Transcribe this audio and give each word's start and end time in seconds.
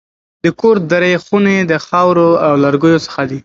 د 0.43 0.45
کور 0.59 0.75
درې 0.91 1.11
خونې 1.23 1.57
د 1.71 1.73
خاورو 1.85 2.29
او 2.45 2.53
لرګیو 2.63 3.03
څخه 3.05 3.21
دي. 3.29 3.39